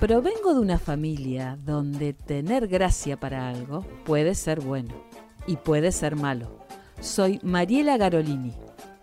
Provengo 0.00 0.54
de 0.54 0.60
una 0.60 0.78
familia 0.78 1.58
donde 1.64 2.12
tener 2.12 2.66
gracia 2.68 3.18
para 3.18 3.48
algo 3.48 3.84
puede 4.04 4.34
ser 4.34 4.60
bueno 4.60 4.94
y 5.46 5.56
puede 5.56 5.92
ser 5.92 6.16
malo. 6.16 6.58
Soy 7.00 7.40
Mariela 7.42 7.96
Garolini. 7.96 8.54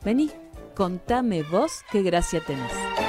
Vení, 0.03 0.31
contame 0.73 1.43
vos 1.43 1.83
qué 1.91 2.01
gracia 2.01 2.41
tenés. 2.45 3.04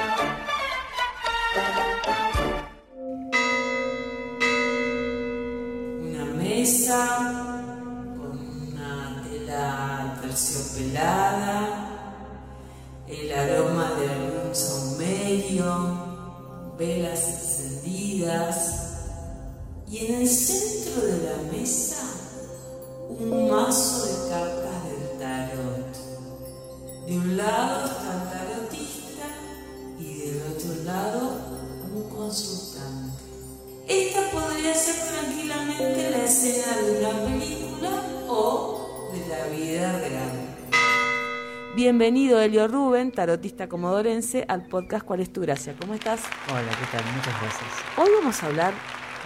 Bienvenido 41.77 42.41
Elio 42.41 42.67
Rubén, 42.67 43.11
tarotista 43.11 43.69
comodorense, 43.69 44.43
al 44.47 44.65
podcast 44.65 45.05
¿Cuál 45.05 45.19
es 45.19 45.31
tu 45.31 45.41
gracia? 45.41 45.75
¿Cómo 45.79 45.93
estás? 45.93 46.23
Hola, 46.49 46.71
¿qué 46.71 46.97
tal? 46.97 47.05
Muchas 47.13 47.39
gracias. 47.39 47.69
Hoy 47.99 48.09
vamos 48.19 48.41
a 48.41 48.47
hablar 48.47 48.73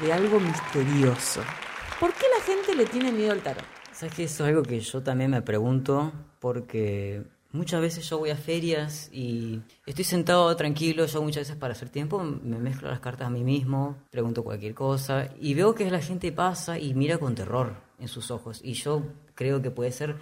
de 0.01 0.11
algo 0.11 0.37
misterioso. 0.37 1.39
¿Por 1.97 2.11
qué 2.11 2.25
la 2.37 2.43
gente 2.43 2.75
le 2.75 2.85
tiene 2.87 3.13
miedo 3.13 3.31
al 3.31 3.39
tarot? 3.39 3.63
Sabes 3.93 4.15
que 4.15 4.23
eso 4.25 4.43
es 4.43 4.49
algo 4.49 4.63
que 4.63 4.81
yo 4.81 5.01
también 5.01 5.31
me 5.31 5.41
pregunto 5.41 6.11
porque 6.41 7.23
muchas 7.53 7.79
veces 7.79 8.09
yo 8.09 8.17
voy 8.17 8.31
a 8.31 8.35
ferias 8.35 9.09
y 9.13 9.61
estoy 9.85 10.03
sentado 10.03 10.53
tranquilo, 10.57 11.05
yo 11.05 11.21
muchas 11.21 11.43
veces 11.43 11.55
para 11.55 11.71
hacer 11.71 11.87
tiempo 11.87 12.21
me 12.21 12.57
mezclo 12.57 12.89
las 12.89 12.99
cartas 12.99 13.27
a 13.27 13.29
mí 13.29 13.45
mismo, 13.45 13.95
pregunto 14.09 14.43
cualquier 14.43 14.73
cosa 14.73 15.29
y 15.39 15.53
veo 15.53 15.73
que 15.73 15.89
la 15.89 16.01
gente 16.01 16.33
pasa 16.33 16.77
y 16.77 16.95
mira 16.95 17.17
con 17.17 17.33
terror 17.33 17.77
en 17.97 18.09
sus 18.09 18.29
ojos 18.29 18.59
y 18.61 18.73
yo 18.73 19.03
creo 19.35 19.61
que 19.61 19.71
puede 19.71 19.93
ser 19.93 20.17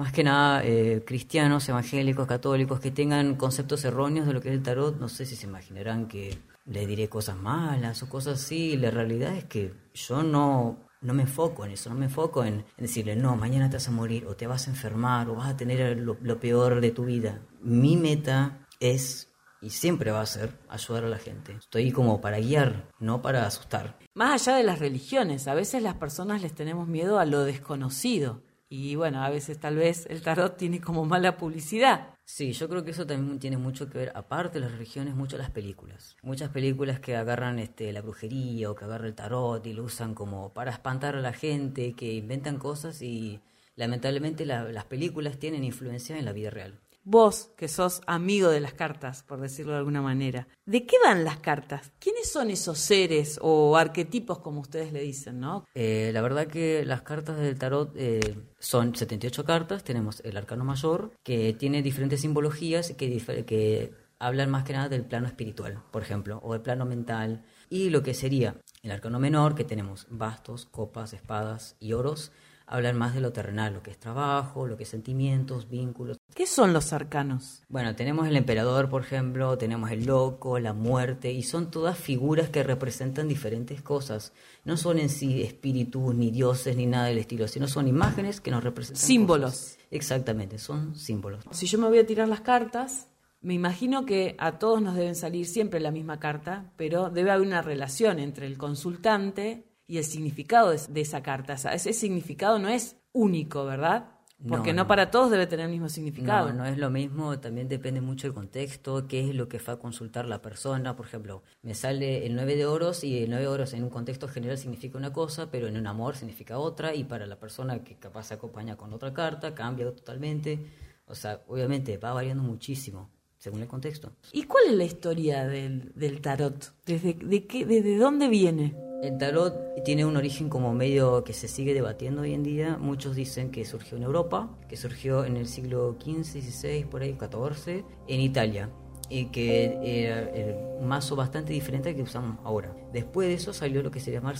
más 0.00 0.12
que 0.12 0.24
nada 0.24 0.62
eh, 0.64 1.04
cristianos, 1.06 1.68
evangélicos, 1.68 2.26
católicos 2.26 2.80
que 2.80 2.90
tengan 2.90 3.36
conceptos 3.36 3.84
erróneos 3.84 4.26
de 4.26 4.32
lo 4.32 4.40
que 4.40 4.48
es 4.48 4.54
el 4.54 4.62
tarot, 4.62 4.98
no 4.98 5.08
sé 5.08 5.26
si 5.26 5.36
se 5.36 5.46
imaginarán 5.46 6.08
que 6.08 6.38
le 6.66 6.86
diré 6.86 7.08
cosas 7.08 7.36
malas 7.36 8.02
o 8.02 8.08
cosas 8.08 8.42
así, 8.42 8.76
la 8.76 8.90
realidad 8.90 9.34
es 9.36 9.44
que 9.44 9.72
yo 9.94 10.22
no 10.22 10.90
no 11.02 11.14
me 11.14 11.22
enfoco 11.22 11.64
en 11.64 11.72
eso, 11.72 11.88
no 11.88 11.96
me 11.96 12.06
enfoco 12.06 12.44
en, 12.44 12.64
decirle, 12.76 13.16
no, 13.16 13.36
mañana 13.36 13.70
te 13.70 13.76
vas 13.76 13.88
a 13.88 13.92
morir 13.92 14.26
o 14.26 14.36
te 14.36 14.46
vas 14.46 14.66
a 14.66 14.70
enfermar 14.70 15.28
o 15.28 15.34
vas 15.34 15.48
a 15.48 15.56
tener 15.56 15.98
lo, 15.98 16.40
peor 16.40 16.80
de 16.80 16.90
tu 16.90 17.06
vida. 17.06 17.40
Mi 17.62 17.96
meta 17.96 18.66
es 18.80 19.28
y 19.62 19.70
siempre 19.70 20.10
va 20.10 20.22
a 20.22 20.26
ser 20.26 20.58
ayudar 20.68 21.04
a 21.04 21.08
la 21.08 21.18
gente. 21.18 21.52
Estoy 21.52 21.92
como 21.92 22.20
para 22.20 22.38
guiar, 22.38 22.88
no 22.98 23.20
para 23.20 23.46
asustar. 23.46 23.98
Más 24.14 24.46
allá 24.48 24.56
de 24.56 24.64
las 24.64 24.78
religiones, 24.78 25.48
a 25.48 25.54
veces 25.54 25.82
las 25.82 25.94
personas 25.94 26.42
les 26.42 26.54
tenemos 26.54 26.88
miedo 26.88 27.18
a 27.18 27.26
lo 27.26 27.44
desconocido. 27.44 28.42
Y 28.72 28.94
bueno, 28.94 29.24
a 29.24 29.30
veces 29.30 29.58
tal 29.58 29.74
vez 29.74 30.06
el 30.08 30.22
tarot 30.22 30.56
tiene 30.56 30.80
como 30.80 31.04
mala 31.04 31.36
publicidad. 31.36 32.14
Sí, 32.24 32.52
yo 32.52 32.68
creo 32.68 32.84
que 32.84 32.92
eso 32.92 33.04
también 33.04 33.40
tiene 33.40 33.56
mucho 33.56 33.90
que 33.90 33.98
ver, 33.98 34.12
aparte 34.14 34.60
de 34.60 34.66
las 34.66 34.70
religiones, 34.70 35.16
mucho 35.16 35.36
las 35.36 35.50
películas. 35.50 36.16
Muchas 36.22 36.50
películas 36.50 37.00
que 37.00 37.16
agarran 37.16 37.58
este, 37.58 37.92
la 37.92 38.00
brujería 38.00 38.70
o 38.70 38.76
que 38.76 38.84
agarran 38.84 39.08
el 39.08 39.16
tarot 39.16 39.66
y 39.66 39.72
lo 39.72 39.82
usan 39.82 40.14
como 40.14 40.54
para 40.54 40.70
espantar 40.70 41.16
a 41.16 41.20
la 41.20 41.32
gente, 41.32 41.94
que 41.94 42.12
inventan 42.12 42.58
cosas 42.58 43.02
y 43.02 43.40
lamentablemente 43.74 44.46
las 44.46 44.84
películas 44.84 45.38
tienen 45.38 45.64
influencia 45.64 46.16
en 46.16 46.24
la 46.24 46.32
vida 46.32 46.50
real 46.50 46.78
vos 47.02 47.50
que 47.56 47.68
sos 47.68 48.02
amigo 48.06 48.48
de 48.48 48.60
las 48.60 48.74
cartas, 48.74 49.22
por 49.22 49.40
decirlo 49.40 49.72
de 49.72 49.78
alguna 49.78 50.02
manera, 50.02 50.48
¿de 50.66 50.86
qué 50.86 50.96
van 51.04 51.24
las 51.24 51.38
cartas? 51.38 51.92
¿Quiénes 51.98 52.30
son 52.30 52.50
esos 52.50 52.78
seres 52.78 53.38
o 53.42 53.76
arquetipos, 53.76 54.38
como 54.38 54.60
ustedes 54.60 54.92
le 54.92 55.00
dicen, 55.00 55.40
no? 55.40 55.64
Eh, 55.74 56.10
la 56.12 56.22
verdad 56.22 56.46
que 56.46 56.84
las 56.84 57.02
cartas 57.02 57.38
del 57.38 57.58
tarot 57.58 57.92
eh, 57.96 58.36
son 58.58 58.94
78 58.94 59.44
cartas, 59.44 59.84
tenemos 59.84 60.20
el 60.20 60.36
arcano 60.36 60.64
mayor, 60.64 61.12
que 61.22 61.52
tiene 61.54 61.82
diferentes 61.82 62.20
simbologías 62.20 62.92
que, 62.92 63.44
que 63.46 63.92
hablan 64.18 64.50
más 64.50 64.64
que 64.64 64.74
nada 64.74 64.88
del 64.88 65.04
plano 65.04 65.26
espiritual, 65.26 65.82
por 65.90 66.02
ejemplo, 66.02 66.40
o 66.42 66.52
del 66.52 66.62
plano 66.62 66.84
mental, 66.84 67.42
y 67.68 67.90
lo 67.90 68.02
que 68.02 68.14
sería 68.14 68.56
el 68.82 68.90
arcano 68.90 69.18
menor, 69.18 69.54
que 69.54 69.64
tenemos 69.64 70.06
bastos, 70.10 70.66
copas, 70.66 71.12
espadas 71.12 71.76
y 71.80 71.94
oros, 71.94 72.32
hablan 72.70 72.96
más 72.96 73.14
de 73.14 73.20
lo 73.20 73.32
terrenal, 73.32 73.74
lo 73.74 73.82
que 73.82 73.90
es 73.90 73.98
trabajo, 73.98 74.68
lo 74.68 74.76
que 74.76 74.84
es 74.84 74.88
sentimientos, 74.88 75.68
vínculos. 75.68 76.18
¿Qué 76.34 76.46
son 76.46 76.72
los 76.72 76.92
arcanos? 76.92 77.64
Bueno, 77.68 77.96
tenemos 77.96 78.28
el 78.28 78.36
emperador, 78.36 78.88
por 78.88 79.02
ejemplo, 79.02 79.58
tenemos 79.58 79.90
el 79.90 80.06
loco, 80.06 80.58
la 80.60 80.72
muerte, 80.72 81.32
y 81.32 81.42
son 81.42 81.72
todas 81.72 81.98
figuras 81.98 82.48
que 82.48 82.62
representan 82.62 83.26
diferentes 83.26 83.82
cosas. 83.82 84.32
No 84.64 84.76
son 84.76 85.00
en 85.00 85.08
sí 85.08 85.42
espíritus, 85.42 86.14
ni 86.14 86.30
dioses, 86.30 86.76
ni 86.76 86.86
nada 86.86 87.06
del 87.06 87.18
estilo, 87.18 87.48
sino 87.48 87.66
son 87.66 87.88
imágenes 87.88 88.40
que 88.40 88.52
nos 88.52 88.62
representan. 88.62 89.02
Símbolos. 89.02 89.76
Exactamente, 89.90 90.58
son 90.58 90.94
símbolos. 90.94 91.44
Si 91.50 91.66
yo 91.66 91.76
me 91.76 91.88
voy 91.88 91.98
a 91.98 92.06
tirar 92.06 92.28
las 92.28 92.42
cartas, 92.42 93.08
me 93.40 93.54
imagino 93.54 94.06
que 94.06 94.36
a 94.38 94.60
todos 94.60 94.80
nos 94.80 94.94
deben 94.94 95.16
salir 95.16 95.46
siempre 95.46 95.80
la 95.80 95.90
misma 95.90 96.20
carta, 96.20 96.70
pero 96.76 97.10
debe 97.10 97.32
haber 97.32 97.48
una 97.48 97.62
relación 97.62 98.20
entre 98.20 98.46
el 98.46 98.56
consultante 98.58 99.64
y 99.90 99.98
el 99.98 100.04
significado 100.04 100.70
de, 100.70 101.00
esa 101.00 101.20
carta. 101.20 101.54
ese 101.54 101.92
significado 101.92 102.60
no 102.60 102.68
es 102.68 102.96
único, 103.12 103.64
¿verdad? 103.64 104.08
Porque 104.48 104.72
no, 104.72 104.86
para 104.86 105.10
todos 105.10 105.32
debe 105.32 105.48
tener 105.48 105.66
el 105.66 105.72
mismo 105.72 105.88
significado. 105.88 106.52
No, 106.52 106.60
no 106.60 106.66
es 106.66 106.78
lo 106.78 106.90
mismo, 106.90 107.40
también 107.40 107.68
depende 107.68 108.00
mucho 108.00 108.28
del 108.28 108.32
contexto, 108.32 109.08
qué 109.08 109.28
es 109.28 109.34
lo 109.34 109.48
que 109.48 109.58
va 109.58 109.72
a 109.72 109.78
consultar 109.80 110.26
la 110.26 110.40
persona. 110.40 110.94
Por 110.94 111.06
ejemplo, 111.06 111.42
me 111.62 111.74
sale 111.74 112.24
el 112.24 112.36
9 112.36 112.54
de 112.54 112.66
oros 112.66 113.02
y 113.02 113.18
el 113.18 113.30
9 113.30 113.42
de 113.42 113.48
oros 113.48 113.74
en 113.74 113.82
un 113.82 113.90
contexto 113.90 114.28
general 114.28 114.58
significa 114.58 114.96
una 114.96 115.12
cosa, 115.12 115.50
pero 115.50 115.66
en 115.66 115.76
un 115.76 115.88
amor 115.88 116.14
significa 116.14 116.56
otra 116.58 116.94
y 116.94 117.02
para 117.02 117.26
la 117.26 117.40
persona 117.40 117.82
que 117.82 117.96
capaz 117.96 118.28
se 118.28 118.34
acompaña 118.34 118.76
con 118.76 118.92
otra 118.92 119.12
carta 119.12 119.56
cambia 119.56 119.86
totalmente. 119.86 120.60
O 121.06 121.16
sea, 121.16 121.42
obviamente 121.48 121.98
va 121.98 122.12
variando 122.12 122.44
muchísimo 122.44 123.10
según 123.36 123.60
el 123.62 123.66
contexto. 123.66 124.12
¿Y 124.32 124.44
cuál 124.44 124.66
es 124.68 124.74
la 124.74 124.84
historia 124.84 125.48
del, 125.48 125.92
del 125.96 126.20
tarot? 126.20 126.72
¿Desde, 126.86 127.14
de 127.14 127.46
qué, 127.48 127.66
¿Desde 127.66 127.98
dónde 127.98 128.28
viene? 128.28 128.89
El 129.02 129.16
tarot 129.16 129.82
tiene 129.82 130.04
un 130.04 130.16
origen 130.16 130.50
como 130.50 130.74
medio 130.74 131.24
que 131.24 131.32
se 131.32 131.48
sigue 131.48 131.72
debatiendo 131.72 132.22
hoy 132.22 132.34
en 132.34 132.42
día. 132.42 132.76
Muchos 132.78 133.16
dicen 133.16 133.50
que 133.50 133.64
surgió 133.64 133.96
en 133.96 134.02
Europa, 134.02 134.50
que 134.68 134.76
surgió 134.76 135.24
en 135.24 135.38
el 135.38 135.46
siglo 135.46 135.96
XV, 135.98 136.22
XVI, 136.24 136.84
por 136.84 137.02
ahí, 137.02 137.16
XIV, 137.18 137.84
en 138.08 138.20
Italia 138.20 138.68
y 139.08 139.26
que 139.26 139.78
era 139.82 140.30
un 140.78 140.86
mazo 140.86 141.16
bastante 141.16 141.52
diferente 141.52 141.88
al 141.88 141.96
que 141.96 142.02
usamos 142.02 142.38
ahora. 142.44 142.74
Después 142.92 143.28
de 143.28 143.34
eso 143.34 143.52
salió 143.52 143.82
lo 143.82 143.90
que 143.90 144.00
se 144.00 144.12
llama. 144.12 144.32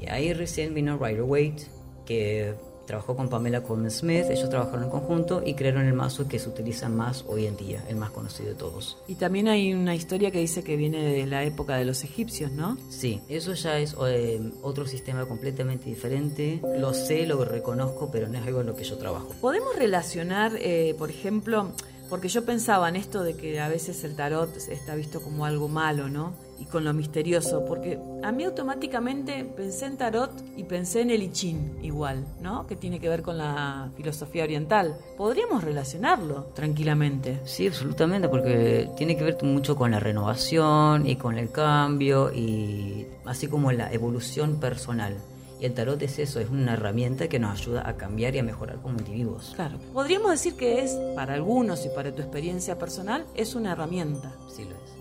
Y 0.00 0.08
ahí 0.08 0.32
recién 0.32 0.74
vino 0.74 0.96
Rider 0.96 1.22
Waite, 1.22 1.64
que 2.06 2.54
trabajó 2.86 3.16
con 3.16 3.28
Pamela 3.28 3.62
Coleman 3.62 3.90
Smith, 3.90 4.26
ellos 4.30 4.48
trabajaron 4.50 4.84
en 4.84 4.90
conjunto 4.90 5.42
y 5.44 5.54
crearon 5.54 5.86
el 5.86 5.94
mazo 5.94 6.28
que 6.28 6.38
se 6.38 6.48
utiliza 6.48 6.88
más 6.88 7.24
hoy 7.28 7.46
en 7.46 7.56
día, 7.56 7.84
el 7.88 7.96
más 7.96 8.10
conocido 8.10 8.50
de 8.50 8.54
todos. 8.54 8.98
Y 9.08 9.16
también 9.16 9.48
hay 9.48 9.74
una 9.74 9.94
historia 9.94 10.30
que 10.30 10.38
dice 10.38 10.62
que 10.62 10.76
viene 10.76 11.02
de 11.02 11.26
la 11.26 11.44
época 11.44 11.76
de 11.76 11.84
los 11.84 12.04
egipcios, 12.04 12.52
¿no? 12.52 12.76
Sí, 12.88 13.20
eso 13.28 13.54
ya 13.54 13.78
es 13.78 13.96
eh, 14.06 14.40
otro 14.62 14.86
sistema 14.86 15.26
completamente 15.26 15.86
diferente. 15.86 16.60
Lo 16.78 16.94
sé, 16.94 17.26
lo 17.26 17.44
reconozco, 17.44 18.10
pero 18.10 18.28
no 18.28 18.38
es 18.38 18.46
algo 18.46 18.60
en 18.60 18.66
lo 18.66 18.76
que 18.76 18.84
yo 18.84 18.96
trabajo. 18.98 19.28
¿Podemos 19.40 19.76
relacionar, 19.76 20.52
eh, 20.58 20.94
por 20.98 21.10
ejemplo, 21.10 21.72
porque 22.08 22.28
yo 22.28 22.44
pensaba 22.44 22.88
en 22.88 22.96
esto 22.96 23.22
de 23.22 23.34
que 23.34 23.58
a 23.60 23.68
veces 23.68 24.04
el 24.04 24.14
tarot 24.16 24.54
está 24.68 24.94
visto 24.94 25.22
como 25.22 25.46
algo 25.46 25.68
malo, 25.68 26.08
¿no? 26.08 26.34
Y 26.62 26.66
con 26.66 26.84
lo 26.84 26.94
misterioso, 26.94 27.64
porque 27.64 27.98
a 28.22 28.30
mí 28.30 28.44
automáticamente 28.44 29.44
pensé 29.44 29.86
en 29.86 29.96
tarot 29.96 30.30
y 30.56 30.62
pensé 30.62 31.00
en 31.00 31.10
el 31.10 31.20
I 31.24 31.32
Ching 31.32 31.82
igual, 31.82 32.24
¿no? 32.40 32.68
Que 32.68 32.76
tiene 32.76 33.00
que 33.00 33.08
ver 33.08 33.22
con 33.22 33.36
la 33.36 33.90
filosofía 33.96 34.44
oriental. 34.44 34.96
Podríamos 35.16 35.64
relacionarlo 35.64 36.44
tranquilamente. 36.54 37.40
Sí, 37.46 37.66
absolutamente, 37.66 38.28
porque 38.28 38.88
tiene 38.96 39.16
que 39.16 39.24
ver 39.24 39.42
mucho 39.42 39.74
con 39.74 39.90
la 39.90 39.98
renovación 39.98 41.04
y 41.04 41.16
con 41.16 41.36
el 41.36 41.50
cambio 41.50 42.32
y 42.32 43.08
así 43.24 43.48
como 43.48 43.72
la 43.72 43.92
evolución 43.92 44.60
personal. 44.60 45.16
Y 45.60 45.64
el 45.64 45.74
tarot 45.74 46.00
es 46.02 46.20
eso, 46.20 46.38
es 46.38 46.48
una 46.48 46.74
herramienta 46.74 47.26
que 47.26 47.40
nos 47.40 47.60
ayuda 47.60 47.88
a 47.88 47.96
cambiar 47.96 48.36
y 48.36 48.38
a 48.38 48.44
mejorar 48.44 48.76
como 48.80 48.98
individuos. 48.98 49.52
Claro. 49.56 49.78
Podríamos 49.92 50.30
decir 50.30 50.54
que 50.54 50.84
es, 50.84 50.92
para 51.16 51.34
algunos 51.34 51.84
y 51.86 51.88
para 51.88 52.14
tu 52.14 52.22
experiencia 52.22 52.78
personal, 52.78 53.26
es 53.34 53.56
una 53.56 53.72
herramienta. 53.72 54.32
Sí 54.48 54.62
lo 54.62 54.70
es. 54.70 54.91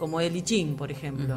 Como 0.00 0.18
el 0.18 0.34
I 0.34 0.64
por 0.78 0.90
ejemplo. 0.90 1.36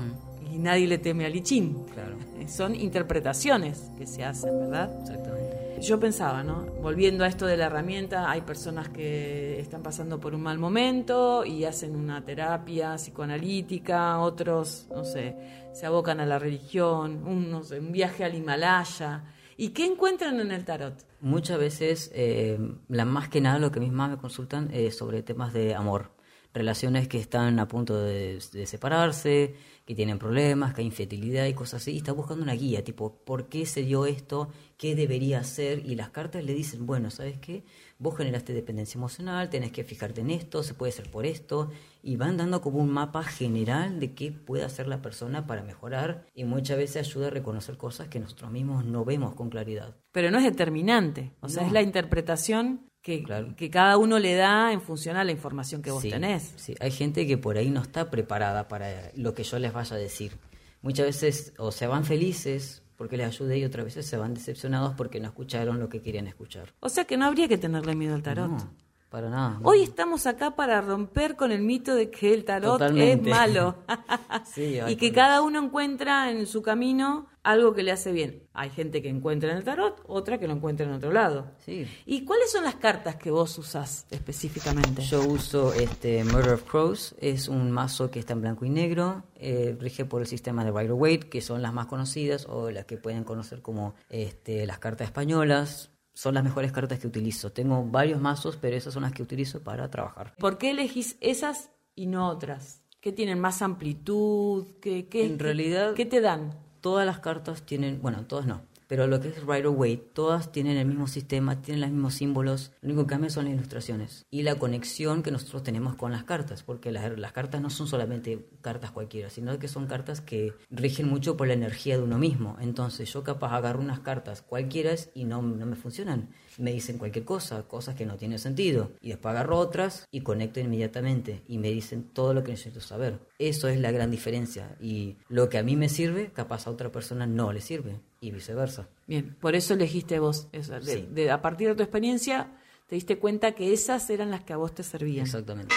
Y 0.50 0.58
nadie 0.58 0.88
le 0.88 0.98
teme 0.98 1.26
al 1.26 1.36
I 1.36 1.42
Claro. 1.42 2.16
Son 2.48 2.74
interpretaciones 2.74 3.92
que 3.98 4.08
se 4.08 4.24
hacen, 4.24 4.58
¿verdad? 4.58 4.90
Exactamente. 5.02 5.82
yo 5.82 6.00
pensaba, 6.00 6.44
¿no? 6.44 6.66
Volviendo 6.82 7.26
a 7.26 7.28
esto 7.28 7.46
de 7.46 7.58
la 7.58 7.66
herramienta, 7.66 8.32
hay 8.32 8.40
personas 8.40 8.88
que 8.88 9.60
están 9.60 9.84
pasando 9.84 10.18
por 10.18 10.34
un 10.34 10.44
mal 10.44 10.60
momento 10.60 11.44
y 11.44 11.66
hacen 11.66 11.94
una 11.94 12.24
terapia 12.24 12.96
psicoanalítica, 12.96 14.20
otros, 14.20 14.88
no 14.90 15.04
sé, 15.04 15.36
se 15.74 15.86
abocan 15.86 16.22
a 16.22 16.26
la 16.26 16.40
religión, 16.40 17.22
un, 17.28 17.52
no 17.52 17.64
sé, 17.64 17.82
un 17.82 17.92
viaje 17.92 18.24
al 18.24 18.34
Himalaya. 18.34 19.26
¿Y 19.58 19.70
qué 19.72 19.86
encuentran 19.86 20.40
en 20.40 20.54
el 20.54 20.64
tarot? 20.64 21.06
Muchas 21.20 21.60
veces, 21.60 22.12
eh, 22.14 22.58
la 22.88 23.04
más 23.04 23.28
que 23.28 23.42
nada, 23.42 23.60
lo 23.60 23.74
que 23.74 23.82
mis 23.82 23.92
mamás 23.92 24.12
me 24.12 24.18
consultan 24.18 24.70
es 24.72 24.96
sobre 24.96 25.22
temas 25.22 25.52
de 25.52 25.76
amor, 25.76 26.12
relaciones 26.54 27.08
que 27.08 27.18
están 27.18 27.60
a 27.60 27.68
punto 27.68 28.00
de, 28.00 28.40
separarse, 28.66 29.56
que 29.86 29.96
tienen 29.96 30.20
problemas, 30.20 30.74
que 30.74 30.82
hay 30.82 30.88
infertilidad 30.88 31.46
y 31.48 31.54
cosas 31.54 31.82
así, 31.82 31.94
y 31.94 31.98
está 31.98 32.12
buscando 32.12 32.44
una 32.44 32.54
guía, 32.54 32.84
tipo, 32.84 33.16
¿por 33.26 33.50
qué 33.50 33.66
se 33.66 33.82
dio 33.82 34.06
esto? 34.06 34.50
¿Qué 34.78 34.96
debería 34.96 35.40
hacer? 35.40 35.80
Y 35.86 35.96
las 35.96 36.10
cartas 36.10 36.44
le 36.44 36.54
dicen, 36.54 36.86
bueno, 36.86 37.10
¿sabes 37.10 37.40
qué? 37.40 37.64
Vos 37.98 38.16
generaste 38.16 38.54
dependencia 38.54 38.98
emocional, 38.98 39.50
tenés 39.50 39.72
que 39.72 39.84
fijarte 39.84 40.22
en 40.22 40.30
esto, 40.30 40.64
se 40.64 40.74
puede 40.74 40.92
hacer 40.92 41.10
por 41.10 41.26
esto, 41.26 41.72
y 42.06 42.18
van 42.18 42.36
dando 42.36 42.62
como 42.62 42.80
un 42.80 42.92
mapa 42.92 43.24
general 43.24 44.02
de 44.02 44.14
qué 44.14 44.34
puede 44.34 44.66
hacer 44.66 44.88
la 44.88 45.02
persona 45.02 45.48
para 45.48 45.64
mejorar, 45.64 46.28
y 46.36 46.44
muchas 46.44 46.78
veces 46.78 47.08
ayuda 47.08 47.28
a 47.28 47.30
reconocer 47.32 47.78
cosas 47.78 48.10
que 48.10 48.20
nosotros 48.20 48.52
mismos 48.52 48.86
no 48.86 49.06
vemos 49.06 49.34
con 49.34 49.50
claridad. 49.50 49.96
Pero 50.12 50.30
no 50.30 50.38
es 50.38 50.44
determinante, 50.44 51.32
o 51.40 51.48
sea, 51.48 51.66
es 51.66 51.72
la 51.72 51.82
interpretación 51.82 52.92
que, 53.02 53.24
que, 53.56 53.70
cada 53.70 53.98
uno 53.98 54.20
le 54.20 54.36
da 54.36 54.74
en 54.74 54.82
función 54.82 55.16
a 55.16 55.24
la 55.24 55.32
información 55.32 55.82
que 55.82 55.92
vos 55.92 56.04
tenés. 56.04 56.54
Sí, 56.58 56.76
hay 56.80 56.92
gente 56.92 57.26
que 57.26 57.38
por 57.38 57.58
ahí 57.58 57.70
no 57.70 57.82
está 57.82 58.10
preparada 58.10 58.68
para 58.68 59.12
lo 59.16 59.34
que 59.34 59.44
yo 59.44 59.58
les 59.60 59.74
vaya 59.74 59.96
a 59.96 60.00
decir. 60.00 60.34
Muchas 60.82 61.06
veces 61.06 61.54
o 61.58 61.72
se 61.72 61.88
van 61.88 62.04
felices 62.06 62.84
porque 62.98 63.18
les 63.18 63.28
ayude 63.28 63.58
y 63.58 63.66
otras 63.66 63.86
veces 63.86 64.06
se 64.06 64.18
van 64.18 64.34
decepcionados 64.34 64.94
porque 64.96 65.20
no 65.20 65.28
escucharon 65.28 65.80
lo 65.80 65.90
que 65.90 66.02
querían 66.02 66.28
escuchar. 66.28 66.74
O 66.80 66.90
sea 66.90 67.06
que 67.06 67.18
no 67.18 67.26
habría 67.26 67.48
que 67.48 67.58
tenerle 67.58 67.96
miedo 67.96 68.16
al 68.16 68.24
tarot. 68.24 68.50
No, 68.50 68.74
para 69.14 69.30
nada. 69.30 69.60
Hoy 69.62 69.84
estamos 69.84 70.26
acá 70.26 70.56
para 70.56 70.82
romper 70.82 71.36
con 71.36 71.52
el 71.52 71.62
mito 71.62 71.94
de 71.94 72.10
que 72.10 72.34
el 72.34 72.46
tarot 72.46 72.82
es 72.82 73.22
malo. 73.22 73.76
y 74.88 74.96
que 74.96 75.12
cada 75.12 75.44
uno 75.44 75.66
encuentra 75.66 76.32
en 76.32 76.48
su 76.48 76.64
camino 76.64 77.28
algo 77.44 77.76
que 77.76 77.84
le 77.84 77.92
hace 77.92 78.12
bien. 78.12 78.42
Hay 78.54 78.72
gente 78.72 79.04
que 79.04 79.10
encuentra 79.10 79.52
en 79.52 79.58
el 79.58 79.64
tarot, 79.64 80.02
otra 80.08 80.40
que 80.40 80.48
lo 80.48 80.56
encuentra 80.56 80.88
en 80.88 80.94
otro 80.94 81.12
lado. 81.12 81.52
Sí. 81.60 81.86
¿Y 82.08 82.26
cuáles 82.26 82.52
son 82.52 82.64
las 82.64 82.76
cartas 82.76 83.18
que 83.18 83.30
vos 83.30 83.56
usás 83.60 84.08
específicamente? 84.10 85.04
Yo 85.04 85.22
uso 85.22 85.74
este 85.74 86.24
Murder 86.24 86.54
of 86.54 86.64
Crows, 86.64 87.14
es 87.20 87.50
un 87.50 87.70
mazo 87.70 88.10
que 88.10 88.18
está 88.18 88.34
en 88.34 88.42
blanco 88.42 88.66
y 88.66 88.72
negro, 88.72 89.26
eh, 89.36 89.78
rige 89.80 90.06
por 90.06 90.22
el 90.22 90.28
sistema 90.28 90.66
de 90.66 90.72
Rider 90.72 90.94
Waite, 90.94 91.30
que 91.30 91.42
son 91.42 91.62
las 91.62 91.72
más 91.72 91.86
conocidas 91.86 92.48
o 92.50 92.72
las 92.72 92.86
que 92.86 92.98
pueden 92.98 93.24
conocer 93.24 93.62
como 93.62 93.94
este, 94.10 94.66
las 94.66 94.80
cartas 94.80 95.06
españolas. 95.06 95.93
Son 96.14 96.34
las 96.36 96.44
mejores 96.44 96.72
cartas 96.72 97.00
que 97.00 97.08
utilizo. 97.08 97.52
Tengo 97.52 97.84
varios 97.86 98.22
mazos, 98.22 98.58
pero 98.58 98.76
esas 98.76 98.94
son 98.94 99.04
las 99.04 99.12
que 99.12 99.24
utilizo 99.24 99.64
para 99.64 99.90
trabajar. 99.90 100.36
¿Por 100.38 100.58
qué 100.58 100.72
elegís 100.72 101.18
esas 101.22 101.72
y 101.96 102.08
no 102.08 102.30
otras? 102.30 102.82
¿Qué 103.02 103.12
tienen 103.12 103.40
más 103.40 103.62
amplitud? 103.62 104.68
¿Qué, 104.80 105.08
qué, 105.08 105.26
en 105.26 105.40
realidad, 105.40 105.94
¿qué 105.94 106.06
te 106.06 106.22
dan? 106.22 106.64
todas 106.84 107.06
las 107.06 107.20
cartas 107.20 107.64
tienen, 107.64 108.02
bueno, 108.02 108.26
todas 108.28 108.46
no, 108.46 108.62
pero 108.94 109.08
lo 109.08 109.20
que 109.20 109.30
es 109.30 109.42
Rider 109.42 109.70
Waite, 109.70 110.12
todas 110.14 110.52
tienen 110.52 110.78
el 110.78 110.86
mismo 110.86 111.08
sistema, 111.08 111.64
tienen 111.64 111.82
los 111.82 111.90
mismos 111.90 112.14
símbolos, 112.14 112.74
lo 112.82 112.90
único 112.90 113.08
que 113.08 113.10
cambia 113.10 113.32
son 113.32 113.46
las 113.46 113.56
ilustraciones 113.56 114.28
y 114.30 114.44
la 114.44 114.60
conexión 114.60 115.24
que 115.24 115.32
nosotros 115.32 115.64
tenemos 115.64 115.96
con 115.96 116.12
las 116.12 116.26
cartas, 116.26 116.62
porque 116.62 116.92
las, 116.92 117.18
las, 117.18 117.32
cartas 117.32 117.60
no 117.60 117.72
son 117.72 117.88
solamente 117.88 118.46
cartas 118.62 118.92
cualquiera, 118.92 119.32
sino 119.32 119.58
que 119.58 119.68
son 119.68 119.88
cartas 119.88 120.22
que 120.22 120.54
rigen 120.70 121.10
mucho 121.10 121.36
por 121.38 121.48
la 121.48 121.56
energía 121.56 121.98
de 121.98 122.04
uno 122.04 122.20
mismo. 122.20 122.56
Entonces 122.62 123.12
yo 123.12 123.24
capaz 123.24 123.56
agarro 123.56 123.80
unas 123.80 124.02
cartas 124.02 124.44
cualquiera 124.44 124.94
y 125.16 125.24
no, 125.24 125.42
no 125.42 125.66
me 125.66 125.76
funcionan 125.76 126.30
me 126.58 126.72
dicen 126.72 126.98
cualquier 126.98 127.26
cosa, 127.26 127.64
cosas 127.64 127.96
que 127.96 128.06
no 128.06 128.18
tienen 128.18 128.40
sentido. 128.40 128.92
Y 129.02 129.10
después 129.10 129.32
agarro 129.32 129.58
otras 129.58 130.08
y 130.12 130.22
conecto 130.22 130.60
inmediatamente 130.60 131.44
y 131.48 131.58
me 131.58 131.70
dicen 131.70 132.04
todo 132.04 132.34
lo 132.34 132.44
que 132.44 132.52
necesito 132.52 132.82
saber. 132.82 133.20
Eso 133.40 133.68
es 133.68 133.80
la 133.80 133.92
gran 133.92 134.12
diferencia. 134.12 134.76
Y 134.80 135.18
lo 135.30 135.50
que 135.50 135.58
a 135.58 135.64
mí 135.64 135.76
me 135.76 135.90
sirve, 135.90 136.32
capaz 136.32 136.68
a 136.68 136.72
otra 136.72 136.92
persona 136.92 137.28
no 137.28 137.54
le 137.54 137.62
sirve. 137.62 138.00
Y 138.24 138.32
viceversa. 138.32 138.88
Bien, 139.06 139.36
por 139.42 139.54
eso 139.54 139.74
elegiste 139.74 140.18
vos. 140.18 140.48
Eso, 140.54 140.80
de, 140.80 141.30
a 141.30 141.42
partir 141.42 141.68
de 141.68 141.76
tu 141.76 141.84
experiencia, 141.84 142.52
te 142.88 142.96
diste 142.96 143.20
cuenta 143.20 143.52
que 143.52 143.74
esas 143.74 144.10
eran 144.10 144.32
las 144.32 144.46
que 144.46 144.54
a 144.54 144.58
vos 144.58 144.74
te 144.74 144.82
servían. 144.82 145.26
Exactamente. 145.26 145.76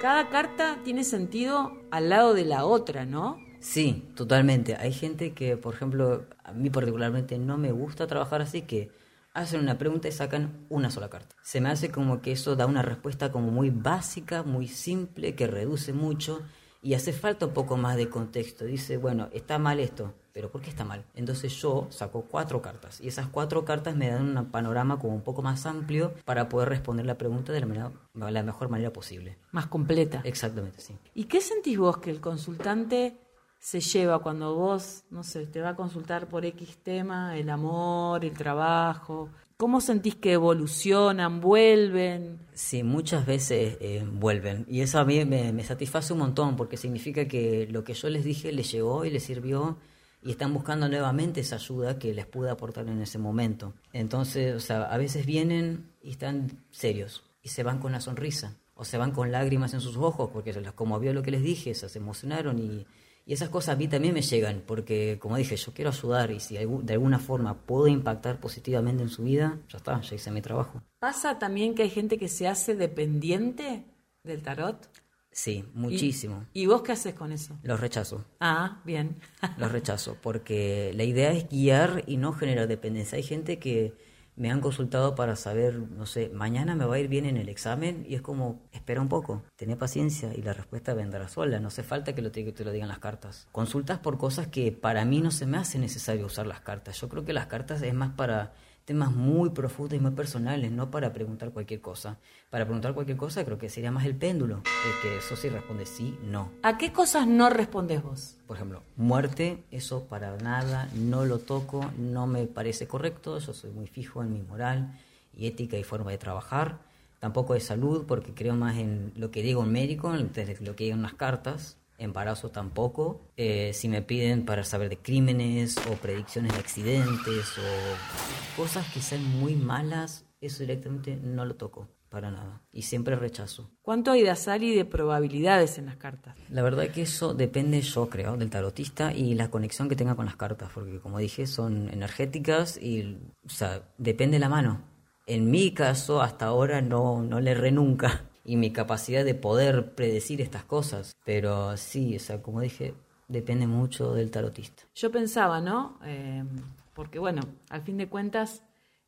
Cada 0.00 0.30
carta 0.30 0.78
tiene 0.82 1.04
sentido 1.04 1.76
al 1.90 2.08
lado 2.08 2.32
de 2.32 2.46
la 2.46 2.64
otra, 2.64 3.04
¿no? 3.04 3.38
Sí, 3.60 4.08
totalmente. 4.14 4.76
Hay 4.76 4.94
gente 4.94 5.34
que, 5.34 5.58
por 5.58 5.74
ejemplo, 5.74 6.24
a 6.42 6.54
mí 6.54 6.70
particularmente 6.70 7.38
no 7.38 7.58
me 7.58 7.70
gusta 7.70 8.06
trabajar 8.06 8.40
así, 8.40 8.62
que 8.62 8.90
hacen 9.34 9.60
una 9.60 9.76
pregunta 9.76 10.08
y 10.08 10.12
sacan 10.12 10.64
una 10.70 10.90
sola 10.90 11.10
carta. 11.10 11.36
Se 11.42 11.60
me 11.60 11.68
hace 11.68 11.90
como 11.90 12.22
que 12.22 12.32
eso 12.32 12.56
da 12.56 12.64
una 12.64 12.80
respuesta 12.80 13.30
como 13.30 13.50
muy 13.50 13.68
básica, 13.68 14.42
muy 14.42 14.68
simple, 14.68 15.34
que 15.34 15.46
reduce 15.46 15.92
mucho 15.92 16.40
y 16.80 16.94
hace 16.94 17.12
falta 17.12 17.44
un 17.44 17.52
poco 17.52 17.76
más 17.76 17.98
de 17.98 18.08
contexto. 18.08 18.64
Dice, 18.64 18.96
bueno, 18.96 19.28
está 19.34 19.58
mal 19.58 19.80
esto, 19.80 20.14
pero 20.34 20.50
¿por 20.50 20.60
qué 20.60 20.68
está 20.68 20.84
mal? 20.84 21.04
Entonces 21.14 21.54
yo 21.62 21.86
saco 21.90 22.26
cuatro 22.28 22.60
cartas 22.60 23.00
y 23.00 23.06
esas 23.06 23.28
cuatro 23.28 23.64
cartas 23.64 23.94
me 23.94 24.08
dan 24.08 24.36
un 24.36 24.46
panorama 24.46 24.98
como 24.98 25.14
un 25.14 25.22
poco 25.22 25.42
más 25.42 25.64
amplio 25.64 26.12
para 26.24 26.48
poder 26.48 26.68
responder 26.68 27.06
la 27.06 27.16
pregunta 27.16 27.52
de 27.52 27.60
la, 27.60 27.66
manera, 27.66 27.92
la 28.12 28.42
mejor 28.42 28.68
manera 28.68 28.92
posible. 28.92 29.38
Más 29.52 29.68
completa. 29.68 30.20
Exactamente, 30.24 30.80
sí. 30.80 30.94
¿Y 31.14 31.24
qué 31.24 31.40
sentís 31.40 31.78
vos 31.78 31.98
que 31.98 32.10
el 32.10 32.20
consultante 32.20 33.16
se 33.60 33.80
lleva 33.80 34.18
cuando 34.18 34.56
vos, 34.56 35.04
no 35.08 35.22
sé, 35.22 35.46
te 35.46 35.60
va 35.60 35.70
a 35.70 35.76
consultar 35.76 36.28
por 36.28 36.44
X 36.44 36.78
tema, 36.82 37.38
el 37.38 37.48
amor, 37.48 38.24
el 38.24 38.34
trabajo? 38.34 39.30
¿Cómo 39.56 39.80
sentís 39.80 40.16
que 40.16 40.32
evolucionan, 40.32 41.40
vuelven? 41.40 42.40
Sí, 42.54 42.82
muchas 42.82 43.24
veces 43.24 43.78
eh, 43.80 44.04
vuelven. 44.04 44.66
Y 44.68 44.80
eso 44.80 44.98
a 44.98 45.04
mí 45.04 45.24
me, 45.24 45.62
satisface 45.62 46.12
un 46.12 46.18
montón 46.18 46.56
porque 46.56 46.76
significa 46.76 47.28
que 47.28 47.68
lo 47.70 47.84
que 47.84 47.94
yo 47.94 48.10
les 48.10 48.24
dije 48.24 48.50
les 48.50 48.72
llegó 48.72 49.04
y 49.04 49.10
les 49.10 49.22
sirvió 49.22 49.78
y 50.24 50.30
están 50.30 50.52
buscando 50.52 50.88
nuevamente 50.88 51.40
esa 51.40 51.56
ayuda 51.56 51.98
que 51.98 52.14
les 52.14 52.26
pude 52.26 52.50
aportar 52.50 52.88
en 52.88 53.00
ese 53.00 53.18
momento. 53.18 53.74
Entonces, 53.92 54.54
o 54.54 54.60
sea, 54.60 54.84
a 54.84 54.96
veces 54.96 55.26
vienen 55.26 55.90
y 56.02 56.10
están 56.10 56.64
serios 56.70 57.22
y 57.42 57.50
se 57.50 57.62
van 57.62 57.78
con 57.78 57.92
una 57.92 58.00
sonrisa 58.00 58.56
o 58.74 58.84
se 58.84 58.98
van 58.98 59.12
con 59.12 59.30
lágrimas 59.30 59.74
en 59.74 59.80
sus 59.80 59.96
ojos 59.96 60.30
porque 60.32 60.52
se 60.52 60.60
les 60.60 60.72
conmovió 60.72 61.12
lo 61.12 61.22
que 61.22 61.30
les 61.30 61.42
dije, 61.42 61.74
se 61.74 61.98
emocionaron 61.98 62.58
y 62.58 62.86
y 63.26 63.32
esas 63.32 63.48
cosas 63.48 63.74
a 63.74 63.78
mí 63.78 63.88
también 63.88 64.12
me 64.12 64.20
llegan, 64.20 64.62
porque 64.66 65.18
como 65.18 65.36
dije, 65.36 65.56
yo 65.56 65.72
quiero 65.72 65.90
ayudar 65.90 66.30
y 66.30 66.40
si 66.40 66.56
de 66.56 66.92
alguna 66.92 67.18
forma 67.18 67.54
puedo 67.54 67.88
impactar 67.88 68.38
positivamente 68.38 69.02
en 69.02 69.08
su 69.08 69.22
vida, 69.24 69.58
ya 69.68 69.78
está, 69.78 70.00
ya 70.00 70.14
hice 70.14 70.30
mi 70.30 70.42
trabajo. 70.42 70.82
¿Pasa 70.98 71.38
también 71.38 71.74
que 71.74 71.84
hay 71.84 71.90
gente 71.90 72.18
que 72.18 72.28
se 72.28 72.46
hace 72.48 72.74
dependiente 72.74 73.84
del 74.24 74.42
tarot? 74.42 74.90
Sí, 75.34 75.64
muchísimo. 75.74 76.46
¿Y, 76.52 76.66
vos 76.66 76.82
qué 76.82 76.92
haces 76.92 77.14
con 77.14 77.32
eso? 77.32 77.58
Los 77.64 77.80
rechazo. 77.80 78.24
Ah, 78.38 78.80
bien. 78.84 79.16
Los 79.58 79.72
rechazo, 79.72 80.16
porque 80.22 80.92
la 80.94 81.02
idea 81.02 81.32
es 81.32 81.48
guiar 81.48 82.04
y 82.06 82.18
no 82.18 82.32
generar 82.32 82.68
dependencia. 82.68 83.16
Hay 83.16 83.24
gente 83.24 83.58
que 83.58 83.94
me 84.36 84.52
han 84.52 84.60
consultado 84.60 85.16
para 85.16 85.34
saber, 85.34 85.76
no 85.76 86.06
sé, 86.06 86.28
mañana 86.32 86.76
me 86.76 86.84
va 86.84 86.94
a 86.94 86.98
ir 87.00 87.08
bien 87.08 87.26
en 87.26 87.36
el 87.36 87.48
examen 87.48 88.06
y 88.08 88.14
es 88.14 88.22
como, 88.22 88.62
espera 88.72 89.00
un 89.00 89.08
poco, 89.08 89.42
ten 89.56 89.76
paciencia 89.76 90.32
y 90.34 90.42
la 90.42 90.52
respuesta 90.52 90.94
vendrá 90.94 91.28
sola, 91.28 91.60
no 91.60 91.68
hace 91.68 91.82
falta 91.82 92.14
que, 92.14 92.22
lo 92.22 92.30
te, 92.30 92.44
te 92.52 92.64
lo 92.64 92.72
digan 92.72 92.88
las 92.88 92.98
cartas. 93.00 93.48
Consultas 93.50 93.98
por 93.98 94.18
cosas 94.18 94.46
que 94.48 94.70
para 94.70 95.04
mí 95.04 95.20
no 95.20 95.30
se 95.32 95.46
me 95.46 95.58
hace 95.58 95.78
necesario 95.78 96.26
usar 96.26 96.46
las 96.46 96.60
cartas. 96.60 97.00
Yo 97.00 97.08
creo 97.08 97.24
que 97.24 97.32
las 97.32 97.46
cartas 97.46 97.82
es 97.82 97.94
más 97.94 98.12
para 98.14 98.54
temas 98.84 99.12
muy 99.12 99.50
profundos 99.50 99.98
y 99.98 100.00
muy 100.00 100.10
personales, 100.10 100.70
no 100.70 100.90
para 100.90 101.12
preguntar 101.12 101.50
cualquier 101.50 101.80
cosa. 101.80 102.18
Para 102.50 102.64
preguntar 102.64 102.94
cualquier 102.94 103.16
cosa 103.16 103.44
creo 103.44 103.58
que 103.58 103.68
sería 103.68 103.90
más 103.90 104.04
el 104.04 104.14
péndulo, 104.14 104.56
el 104.56 105.02
que 105.02 105.18
eso 105.18 105.36
sí 105.36 105.48
responde 105.48 105.86
sí, 105.86 106.18
no. 106.24 106.50
¿A 106.62 106.76
qué 106.76 106.92
cosas 106.92 107.26
no 107.26 107.48
respondes 107.50 108.02
vos? 108.02 108.36
Por 108.46 108.56
ejemplo, 108.56 108.82
muerte, 108.96 109.62
eso 109.70 110.04
para 110.04 110.36
nada, 110.36 110.88
no 110.94 111.24
lo 111.24 111.38
toco, 111.38 111.90
no 111.98 112.26
me 112.26 112.46
parece 112.46 112.86
correcto, 112.86 113.38
yo 113.38 113.54
soy 113.54 113.70
muy 113.70 113.86
fijo 113.86 114.22
en 114.22 114.32
mi 114.32 114.42
moral 114.42 114.98
y 115.36 115.46
ética 115.46 115.78
y 115.78 115.82
forma 115.82 116.10
de 116.10 116.18
trabajar. 116.18 116.78
Tampoco 117.20 117.54
de 117.54 117.60
salud, 117.60 118.04
porque 118.06 118.34
creo 118.34 118.54
más 118.54 118.76
en 118.76 119.12
lo 119.16 119.30
que 119.30 119.40
digo 119.40 119.62
un 119.62 119.72
médico, 119.72 120.14
en 120.14 120.30
lo 120.60 120.76
que 120.76 120.84
digan 120.84 121.00
las 121.00 121.14
cartas 121.14 121.78
embarazo 121.98 122.50
tampoco. 122.50 123.32
Eh, 123.36 123.72
si 123.74 123.88
me 123.88 124.02
piden 124.02 124.44
para 124.44 124.64
saber 124.64 124.88
de 124.88 124.98
crímenes 124.98 125.76
o 125.90 125.94
predicciones 125.96 126.52
de 126.52 126.58
accidentes 126.58 127.58
o 127.58 128.56
cosas 128.56 128.86
que 128.92 129.00
sean 129.00 129.24
muy 129.24 129.54
malas, 129.54 130.26
eso 130.40 130.62
directamente 130.62 131.16
no 131.16 131.44
lo 131.44 131.56
toco 131.56 131.88
para 132.08 132.30
nada 132.30 132.62
y 132.70 132.82
siempre 132.82 133.16
rechazo. 133.16 133.70
¿Cuánto 133.82 134.12
hay 134.12 134.22
de 134.22 134.30
azar 134.30 134.62
y 134.62 134.74
de 134.74 134.84
probabilidades 134.84 135.78
en 135.78 135.86
las 135.86 135.96
cartas? 135.96 136.36
La 136.48 136.62
verdad 136.62 136.88
que 136.88 137.02
eso 137.02 137.34
depende, 137.34 137.80
yo 137.80 138.08
creo, 138.08 138.36
del 138.36 138.50
tarotista 138.50 139.12
y 139.12 139.34
la 139.34 139.50
conexión 139.50 139.88
que 139.88 139.96
tenga 139.96 140.14
con 140.14 140.26
las 140.26 140.36
cartas, 140.36 140.70
porque 140.72 141.00
como 141.00 141.18
dije, 141.18 141.48
son 141.48 141.88
energéticas 141.88 142.76
y, 142.80 143.18
o 143.44 143.48
sea, 143.48 143.82
depende 143.98 144.38
la 144.38 144.48
mano. 144.48 144.82
En 145.26 145.50
mi 145.50 145.72
caso, 145.72 146.22
hasta 146.22 146.46
ahora 146.46 146.82
no, 146.82 147.22
no 147.22 147.40
le 147.40 147.50
erré 147.50 147.72
nunca 147.72 148.30
y 148.44 148.56
mi 148.56 148.72
capacidad 148.72 149.24
de 149.24 149.34
poder 149.34 149.94
predecir 149.94 150.40
estas 150.40 150.64
cosas. 150.64 151.16
Pero 151.24 151.76
sí, 151.76 152.16
o 152.16 152.20
sea, 152.20 152.42
como 152.42 152.60
dije, 152.60 152.94
depende 153.28 153.66
mucho 153.66 154.12
del 154.14 154.30
tarotista. 154.30 154.84
Yo 154.94 155.10
pensaba, 155.10 155.60
¿no? 155.60 155.98
Eh, 156.04 156.44
porque 156.92 157.18
bueno, 157.18 157.42
al 157.70 157.82
fin 157.82 157.96
de 157.96 158.08
cuentas, 158.08 158.62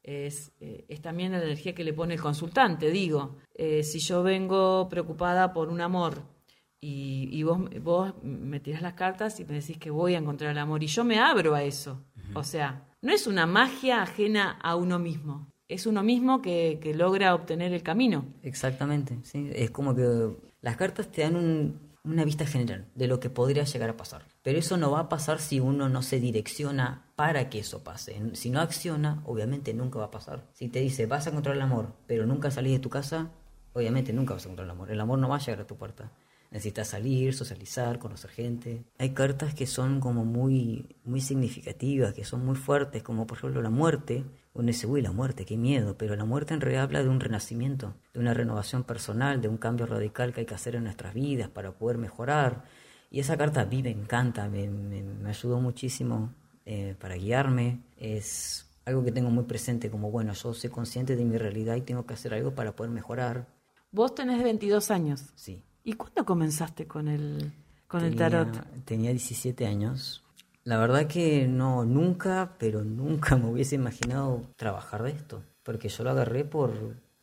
es, 0.07 0.52
eh, 0.61 0.87
es 0.88 1.02
también 1.02 1.33
la 1.33 1.43
energía 1.43 1.75
que 1.75 1.85
le 1.85 1.93
pone 1.93 2.14
el 2.14 2.21
consultante. 2.21 2.90
Digo, 2.90 3.37
eh, 3.55 3.83
si 3.83 3.99
yo 3.99 4.23
vengo 4.23 4.88
preocupada 4.88 5.52
por 5.52 5.69
un 5.69 5.81
amor 5.81 6.23
y, 6.81 7.28
y 7.33 7.43
vos, 7.43 7.59
vos 7.83 8.14
me 8.23 8.61
tirás 8.61 8.83
las 8.83 8.95
cartas 8.95 9.40
y 9.40 9.45
me 9.45 9.55
decís 9.55 9.78
que 9.78 9.90
voy 9.90 10.14
a 10.14 10.19
encontrar 10.19 10.52
el 10.52 10.59
amor 10.59 10.83
y 10.83 10.87
yo 10.87 11.05
me 11.05 11.19
abro 11.19 11.55
a 11.55 11.62
eso. 11.62 12.05
O 12.35 12.45
sea, 12.45 12.88
no 13.02 13.12
es 13.12 13.26
una 13.26 13.47
magia 13.47 14.02
ajena 14.02 14.59
a 14.62 14.76
uno 14.76 14.99
mismo. 14.99 15.52
Es 15.69 15.87
uno 15.87 16.03
mismo 16.03 16.43
que, 16.43 16.79
que 16.81 16.95
logra 16.95 17.35
obtener 17.35 17.73
el 17.73 17.83
camino. 17.83 18.27
Exactamente. 18.43 19.19
Es 19.53 19.71
como 19.71 19.95
que 19.95 20.37
las 20.61 20.77
cartas 20.77 21.11
te 21.11 21.23
dan 21.23 21.37
un, 21.37 21.87
una 22.07 22.25
vista 22.25 22.47
general 22.47 22.87
de 22.95 23.09
lo 23.09 23.19
que 23.19 23.31
podría 23.31 23.65
llegar 23.65 23.91
a 23.91 23.97
pasar. 23.97 24.23
Pero 24.43 24.59
eso 24.59 24.77
no 24.77 24.91
va 24.91 25.01
a 25.01 25.09
pasar 25.09 25.41
si 25.41 25.61
uno 25.61 25.89
no 25.89 26.03
se 26.03 26.21
direcciona 26.21 27.05
para 27.17 27.51
que 27.51 27.59
eso 27.59 27.83
pase. 27.83 28.21
Si 28.35 28.51
no 28.51 28.61
acciona, 28.61 29.23
obviamente 29.27 29.75
nunca 29.75 29.99
va 29.99 30.07
a 30.07 30.11
pasar. 30.11 30.47
Si 30.53 30.69
te 30.69 30.81
dice 30.81 31.07
vas 31.07 31.27
a 31.27 31.31
encontrar 31.31 31.57
el 31.57 31.63
amor, 31.63 31.95
pero 32.07 32.27
nunca 32.27 32.51
salís 32.51 32.73
de 32.73 32.79
tu 32.79 32.91
casa, 32.91 33.33
obviamente 33.73 34.13
nunca 34.13 34.35
vas 34.35 34.45
a 34.45 34.49
encontrar 34.49 34.67
el 34.67 34.71
amor. 34.71 34.91
El 34.91 35.01
amor 35.01 35.19
no 35.19 35.29
va 35.29 35.37
a 35.37 35.41
llegar 35.41 35.61
a 35.61 35.67
tu 35.67 35.77
puerta. 35.77 36.13
Necesitas 36.53 36.89
salir, 36.89 37.35
socializar, 37.35 37.99
conocer 37.99 38.31
gente. 38.31 38.85
Hay 38.99 39.11
cartas 39.11 39.53
que 39.53 39.67
son 39.67 39.99
como 39.99 40.25
muy, 40.25 40.97
muy 41.05 41.21
significativas, 41.21 42.15
que 42.15 42.25
son 42.25 42.47
muy 42.47 42.55
fuertes, 42.55 43.03
como 43.03 43.27
por 43.27 43.39
ejemplo 43.39 43.61
la 43.63 43.71
muerte. 43.71 44.25
Uno 44.57 44.69
dice, 44.69 44.87
uy, 44.87 45.03
la 45.03 45.13
muerte, 45.13 45.45
qué 45.45 45.57
miedo, 45.57 45.97
pero 45.99 46.17
la 46.17 46.25
muerte 46.25 46.55
en 46.55 46.63
realidad 46.63 46.85
habla 46.85 47.03
de 47.03 47.11
un 47.11 47.21
renacimiento, 47.21 47.95
de 48.15 48.21
una 48.21 48.33
renovación 48.33 48.85
personal, 48.85 49.41
de 49.43 49.49
un 49.49 49.59
cambio 49.59 49.85
radical 49.85 50.33
que 50.33 50.41
hay 50.41 50.47
que 50.47 50.55
hacer 50.55 50.77
en 50.77 50.85
nuestras 50.85 51.13
vidas 51.13 51.51
para 51.51 51.73
poder 51.73 51.99
mejorar. 51.99 52.65
Y 53.11 53.21
esa 53.21 53.37
carta 53.37 53.61
a 53.61 53.67
mí 53.67 53.83
me 53.83 53.91
encanta, 53.91 54.49
me, 54.49 54.69
me, 54.69 55.03
me 55.03 55.29
ayudó 55.29 55.61
muchísimo 55.61 56.33
eh, 56.65 56.97
para 56.99 57.17
guiarme. 57.17 57.81
Es 57.97 58.67
algo 58.87 59.05
que 59.05 59.13
tengo 59.13 59.31
muy 59.31 59.45
presente, 59.45 59.91
como 59.91 60.11
bueno, 60.11 60.33
yo 60.33 60.55
soy 60.55 60.71
consciente 60.71 61.17
de 61.17 61.25
mi 61.25 61.37
realidad 61.37 61.77
y 61.77 61.83
tengo 61.83 62.07
que 62.07 62.15
hacer 62.15 62.33
algo 62.35 62.55
para 62.55 62.75
poder 62.75 62.91
mejorar. 62.93 63.47
Vos 63.93 64.15
tenés 64.15 64.43
22 64.43 64.91
años. 64.91 65.23
Sí. 65.35 65.63
¿Y 65.85 65.93
cuándo 65.93 66.25
comenzaste 66.25 66.87
con 66.87 67.09
el, 67.09 67.53
con 67.87 68.05
el 68.05 68.17
tarot? 68.17 68.85
Tenía 68.85 69.11
17 69.11 69.67
años. 69.67 70.25
La 70.67 70.79
verdad 70.79 71.07
que 71.07 71.47
no, 71.47 71.85
nunca, 71.85 72.57
pero 72.59 72.83
nunca 72.83 73.37
me 73.37 73.47
hubiese 73.47 73.77
imaginado 73.77 74.43
trabajar 74.57 75.05
de 75.05 75.11
esto. 75.11 75.45
Porque 75.63 75.89
yo 75.89 76.03
lo 76.03 76.11
agarré 76.11 76.45
por 76.45 76.73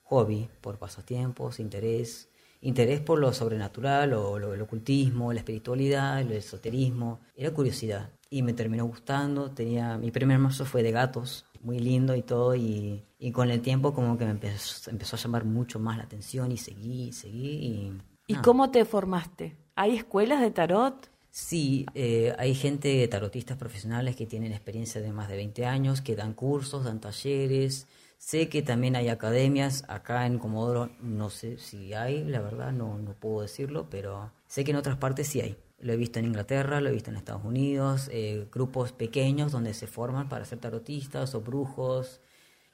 hobby, 0.03 0.47
por 0.61 0.77
pasatiempos, 0.77 1.59
interés. 1.59 2.29
Interés 2.61 3.01
por 3.01 3.19
lo 3.19 3.33
sobrenatural, 3.33 4.13
o 4.13 4.39
lo, 4.39 4.53
el 4.53 4.61
ocultismo, 4.61 5.33
la 5.33 5.39
espiritualidad, 5.39 6.21
el 6.21 6.31
esoterismo. 6.31 7.19
Era 7.35 7.51
curiosidad. 7.51 8.11
Y 8.29 8.43
me 8.43 8.53
terminó 8.53 8.85
gustando. 8.85 9.51
Tenía, 9.51 9.97
mi 9.97 10.09
primer 10.09 10.39
mazo 10.39 10.63
fue 10.63 10.81
de 10.81 10.91
gatos, 10.91 11.45
muy 11.61 11.79
lindo 11.79 12.15
y 12.15 12.21
todo. 12.21 12.55
Y, 12.55 13.03
y 13.19 13.33
con 13.33 13.51
el 13.51 13.59
tiempo 13.59 13.93
como 13.93 14.17
que 14.17 14.23
me 14.23 14.31
empezó, 14.31 14.89
empezó 14.89 15.17
a 15.17 15.19
llamar 15.19 15.43
mucho 15.43 15.79
más 15.79 15.97
la 15.97 16.05
atención 16.05 16.49
y 16.53 16.57
seguí, 16.57 17.11
seguí. 17.11 17.49
Y, 17.49 18.01
¿Y 18.25 18.35
cómo 18.35 18.71
te 18.71 18.85
formaste? 18.85 19.57
¿Hay 19.75 19.97
escuelas 19.97 20.39
de 20.39 20.51
tarot? 20.51 21.12
Sí, 21.35 21.87
eh, 21.95 22.35
hay 22.37 22.53
gente, 22.53 23.07
tarotistas 23.07 23.57
profesionales 23.57 24.15
que 24.15 24.27
tienen 24.27 24.51
experiencia 24.51 25.01
de 25.01 25.11
más 25.11 25.29
de 25.29 25.35
20 25.35 25.65
años, 25.65 25.99
que 25.99 26.15
dan 26.15 26.35
cursos, 26.35 26.83
dan 26.83 27.01
talleres. 27.01 27.87
Sé 28.19 28.49
que 28.49 28.61
también 28.61 28.95
hay 28.95 29.09
academias, 29.09 29.83
acá 29.87 30.27
en 30.27 30.37
Comodoro 30.37 30.91
no 31.01 31.31
sé 31.31 31.57
si 31.57 31.95
hay, 31.95 32.23
la 32.23 32.39
verdad 32.39 32.71
no, 32.71 32.99
no 32.99 33.15
puedo 33.15 33.41
decirlo, 33.41 33.87
pero 33.89 34.31
sé 34.45 34.63
que 34.63 34.69
en 34.69 34.77
otras 34.77 34.97
partes 34.97 35.27
sí 35.27 35.41
hay. 35.41 35.57
Lo 35.79 35.93
he 35.93 35.97
visto 35.97 36.19
en 36.19 36.25
Inglaterra, 36.25 36.81
lo 36.81 36.89
he 36.89 36.93
visto 36.93 37.09
en 37.09 37.17
Estados 37.17 37.43
Unidos, 37.43 38.11
eh, 38.11 38.47
grupos 38.51 38.91
pequeños 38.91 39.51
donde 39.51 39.73
se 39.73 39.87
forman 39.87 40.29
para 40.29 40.45
ser 40.45 40.59
tarotistas 40.59 41.33
o 41.33 41.41
brujos 41.41 42.21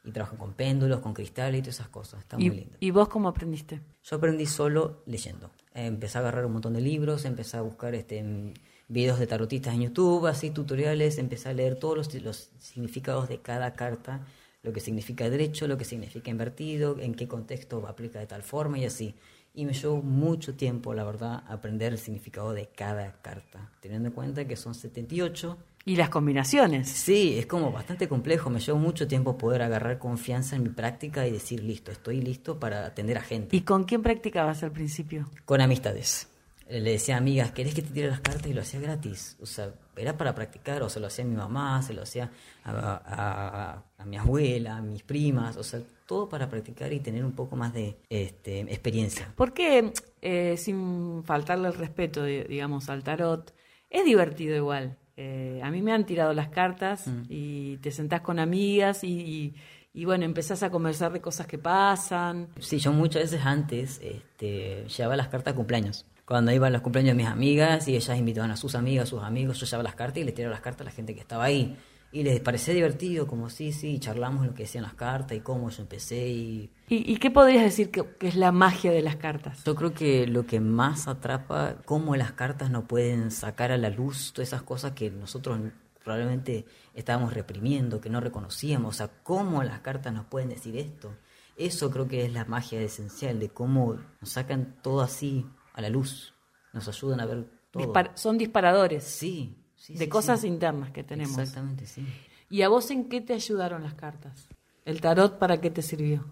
y 0.03 0.11
trabajan 0.11 0.37
con 0.37 0.53
péndulos, 0.53 0.99
con 0.99 1.13
cristales 1.13 1.59
y 1.59 1.61
todas 1.61 1.75
esas 1.75 1.87
cosas. 1.87 2.19
Está 2.19 2.37
muy 2.37 2.47
¿Y, 2.47 2.49
lindo. 2.49 2.77
¿Y 2.81 2.91
vos 2.91 3.07
cómo 3.07 3.29
aprendiste? 3.29 3.79
Yo 4.03 4.17
aprendí 4.17 4.45
solo 4.45 5.01
leyendo. 5.05 5.49
Empecé 5.85 6.17
a 6.17 6.21
agarrar 6.21 6.45
un 6.45 6.53
montón 6.53 6.73
de 6.73 6.81
libros, 6.81 7.25
empecé 7.25 7.57
a 7.57 7.61
buscar 7.61 7.95
este, 7.95 8.53
videos 8.87 9.19
de 9.19 9.27
tarotistas 9.27 9.73
en 9.73 9.83
YouTube, 9.83 10.27
así 10.27 10.49
tutoriales, 10.49 11.17
empecé 11.17 11.49
a 11.49 11.53
leer 11.53 11.75
todos 11.75 11.95
los, 11.95 12.13
los 12.15 12.49
significados 12.59 13.29
de 13.29 13.39
cada 13.39 13.73
carta, 13.73 14.25
lo 14.63 14.73
que 14.73 14.79
significa 14.79 15.29
derecho, 15.29 15.67
lo 15.67 15.77
que 15.77 15.85
significa 15.85 16.31
invertido, 16.31 16.99
en 16.99 17.13
qué 17.13 17.27
contexto 17.27 17.87
aplica 17.87 18.19
de 18.19 18.27
tal 18.27 18.43
forma 18.43 18.79
y 18.79 18.85
así. 18.85 19.15
Y 19.53 19.65
me 19.65 19.73
llevó 19.73 20.01
mucho 20.01 20.55
tiempo, 20.55 20.93
la 20.93 21.03
verdad, 21.03 21.43
aprender 21.47 21.93
el 21.93 21.99
significado 21.99 22.53
de 22.53 22.67
cada 22.67 23.21
carta, 23.21 23.71
teniendo 23.81 24.09
en 24.09 24.13
cuenta 24.13 24.47
que 24.47 24.55
son 24.55 24.75
78 24.75 25.57
¿Y 25.89 25.95
las 25.95 26.09
combinaciones? 26.09 26.87
Sí, 26.87 27.39
es 27.39 27.47
como 27.47 27.71
bastante 27.71 28.07
complejo. 28.07 28.51
Me 28.51 28.59
llevó 28.59 28.77
mucho 28.77 29.07
tiempo 29.07 29.39
poder 29.39 29.63
agarrar 29.63 29.97
confianza 29.97 30.55
en 30.55 30.61
mi 30.61 30.69
práctica 30.69 31.25
y 31.25 31.31
decir, 31.31 31.63
listo, 31.63 31.91
estoy 31.91 32.21
listo 32.21 32.59
para 32.59 32.85
atender 32.85 33.17
a 33.17 33.21
gente. 33.21 33.55
¿Y 33.55 33.61
con 33.61 33.85
quién 33.85 34.03
practicabas 34.03 34.61
al 34.61 34.71
principio? 34.71 35.27
Con 35.45 35.61
amistades. 35.61 36.27
Le 36.69 36.91
decía 36.91 37.15
a 37.15 37.17
amigas, 37.17 37.53
¿querés 37.53 37.73
que 37.73 37.81
te 37.81 37.89
tire 37.91 38.07
las 38.07 38.19
cartas? 38.19 38.45
Y 38.45 38.53
lo 38.53 38.61
hacía 38.61 38.79
gratis. 38.79 39.35
O 39.41 39.47
sea, 39.47 39.73
era 39.97 40.15
para 40.15 40.35
practicar. 40.35 40.83
O 40.83 40.89
se 40.89 40.99
lo 40.99 41.07
hacía 41.07 41.25
a 41.25 41.27
mi 41.27 41.35
mamá, 41.35 41.81
se 41.81 41.95
lo 41.95 42.03
hacía 42.03 42.29
a, 42.63 42.71
a- 42.71 43.01
a- 43.07 43.83
a 43.97 44.05
mi 44.05 44.15
abuela, 44.17 44.77
a 44.77 44.81
mis 44.83 45.01
primas. 45.01 45.57
O 45.57 45.63
sea, 45.63 45.79
todo 46.05 46.29
para 46.29 46.47
practicar 46.51 46.93
y 46.93 46.99
tener 46.99 47.25
un 47.25 47.31
poco 47.31 47.55
más 47.55 47.73
de 47.73 47.97
este, 48.09 48.59
experiencia. 48.59 49.33
Porque, 49.35 49.91
eh, 50.21 50.55
sin 50.55 51.23
faltarle 51.23 51.69
el 51.69 51.73
respeto, 51.73 52.23
di- 52.25 52.43
digamos, 52.43 52.89
al 52.89 53.03
tarot, 53.03 53.51
es 53.89 54.05
divertido 54.05 54.55
igual. 54.55 54.99
Eh, 55.21 55.59
a 55.61 55.69
mí 55.69 55.81
me 55.81 55.91
han 55.91 56.05
tirado 56.05 56.31
las 56.33 56.47
cartas 56.47 57.05
y 57.27 57.75
te 57.77 57.91
sentás 57.91 58.21
con 58.21 58.39
amigas 58.39 59.03
y, 59.03 59.07
y- 59.09 59.53
y, 59.93 60.05
bueno, 60.05 60.23
empezás 60.23 60.63
a 60.63 60.69
conversar 60.69 61.11
de 61.11 61.19
cosas 61.19 61.45
que 61.47 61.57
pasan. 61.57 62.47
Sí, 62.59 62.77
yo 62.79 62.93
muchas 62.93 63.23
veces 63.23 63.41
antes 63.43 63.99
este, 64.01 64.85
llevaba 64.87 65.17
las 65.17 65.27
cartas 65.27 65.53
a 65.53 65.55
cumpleaños. 65.55 66.05
Cuando 66.25 66.51
iba 66.53 66.67
a 66.67 66.69
los 66.69 66.81
cumpleaños 66.81 67.17
de 67.17 67.23
mis 67.23 67.25
amigas 67.27 67.87
y 67.87 67.95
ellas 67.95 68.17
invitaban 68.17 68.51
a 68.51 68.55
sus 68.55 68.75
amigas, 68.75 69.09
sus 69.09 69.23
amigos, 69.23 69.59
yo 69.59 69.65
llevaba 69.65 69.83
las 69.83 69.95
cartas 69.95 70.19
y 70.21 70.23
les 70.23 70.35
tiraba 70.35 70.53
las 70.53 70.61
cartas 70.61 70.81
a 70.81 70.85
la 70.85 70.91
gente 70.91 71.13
que 71.15 71.19
estaba 71.21 71.43
ahí. 71.43 71.75
Y 72.11 72.23
les 72.23 72.39
parecía 72.39 72.73
divertido, 72.73 73.27
como 73.27 73.49
sí, 73.51 73.71
sí, 73.71 73.99
charlamos 73.99 74.45
lo 74.47 74.53
que 74.55 74.63
decían 74.63 74.83
las 74.83 74.95
cartas 74.95 75.37
y 75.37 75.41
cómo 75.41 75.69
yo 75.69 75.83
empecé. 75.83 76.27
Y 76.29 76.71
¿Y, 76.87 77.13
y 77.13 77.17
qué 77.17 77.29
podrías 77.29 77.63
decir 77.63 77.91
que, 77.91 78.03
que 78.17 78.27
es 78.27 78.35
la 78.35 78.51
magia 78.51 78.91
de 78.91 79.03
las 79.03 79.17
cartas? 79.17 79.63
yo 79.63 79.75
creo 79.75 79.93
que 79.93 80.25
lo 80.25 80.47
que 80.47 80.59
más 80.59 81.07
atrapa, 81.07 81.75
cómo 81.85 82.15
las 82.15 82.31
cartas 82.31 82.71
no 82.71 82.87
pueden 82.87 83.29
sacar 83.29 83.71
a 83.71 83.77
la 83.77 83.91
luz 83.91 84.33
todas 84.33 84.47
esas 84.49 84.63
cosas 84.63 84.93
que 84.93 85.11
nosotros 85.11 85.59
probablemente 86.03 86.65
estábamos 86.95 87.33
reprimiendo, 87.35 88.01
que 88.01 88.09
no 88.09 88.19
reconocíamos. 88.21 88.95
O 88.95 88.97
sea, 88.97 89.09
cómo 89.21 89.61
las 89.63 89.81
cartas 89.81 90.11
nos 90.11 90.25
pueden 90.25 90.49
decir 90.49 90.77
esto. 90.77 91.15
Eso 91.57 91.91
creo 91.91 92.07
que 92.07 92.25
es 92.25 92.33
la 92.33 92.45
magia 92.45 92.81
esencial, 92.81 93.37
de 93.39 93.49
cómo 93.49 93.99
nos 94.19 94.29
sacan 94.31 94.77
todo 94.81 95.01
así 95.01 95.45
a 95.73 95.81
la 95.81 95.89
luz. 95.89 96.33
Nos 96.73 96.87
ayudan 96.87 97.19
a 97.19 97.25
ver 97.27 97.45
todo. 97.69 97.83
Dispar- 97.83 98.11
son 98.15 98.37
disparadores 98.39 99.03
Sí, 99.03 99.57
sí, 99.93 99.97
de 99.99 100.09
sí, 100.09 100.09
cosas 100.09 100.43
sí. 100.43 100.45
internas 100.45 100.91
que 100.91 101.03
tenemos. 101.03 101.35
Exactamente, 101.39 101.85
sí. 101.85 102.13
¿Y 102.49 102.63
a 102.63 102.69
vos 102.69 102.91
en 102.91 103.09
qué 103.09 103.21
te 103.21 103.33
ayudaron 103.33 103.83
las 103.83 103.95
cartas? 103.95 104.49
¿El 104.85 105.01
tarot 105.01 105.39
para 105.39 105.61
qué 105.61 105.71
te 105.71 105.81
sirvió? 105.81 106.25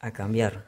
a 0.00 0.12
cambiar. 0.12 0.66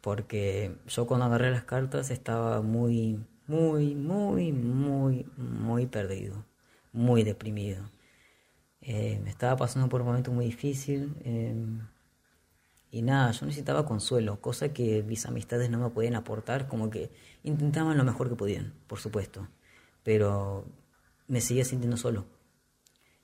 Porque 0.00 0.76
yo 0.88 1.06
cuando 1.06 1.26
agarré 1.26 1.50
las 1.50 1.64
cartas 1.64 2.10
estaba 2.10 2.60
muy, 2.62 3.24
muy, 3.46 3.94
muy, 3.94 4.52
muy, 4.52 5.26
muy 5.36 5.86
perdido. 5.86 6.44
Muy 6.92 7.22
deprimido. 7.22 7.84
Eh, 8.82 9.20
me 9.24 9.30
estaba 9.30 9.56
pasando 9.56 9.88
por 9.88 10.02
un 10.02 10.08
momento 10.08 10.32
muy 10.32 10.46
difícil. 10.46 11.16
eh, 11.24 11.54
y 12.90 13.02
nada, 13.02 13.30
yo 13.32 13.46
necesitaba 13.46 13.86
consuelo, 13.86 14.40
cosa 14.40 14.72
que 14.74 15.02
mis 15.02 15.24
amistades 15.26 15.70
no 15.70 15.78
me 15.78 15.88
podían 15.90 16.14
aportar, 16.14 16.68
como 16.68 16.90
que 16.90 17.10
intentaban 17.42 17.96
lo 17.96 18.04
mejor 18.04 18.28
que 18.28 18.36
podían, 18.36 18.74
por 18.86 18.98
supuesto. 19.00 19.48
Pero 20.02 20.66
me 21.28 21.40
seguía 21.40 21.64
sintiendo 21.64 21.96
solo. 21.96 22.26